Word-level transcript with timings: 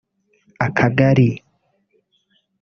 akagari 0.67 1.27